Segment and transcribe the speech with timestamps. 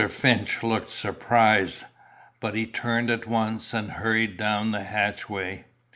[0.19, 1.85] Pinch looked surprised,
[2.39, 5.65] but he turned at once, and hurried down the hatchway.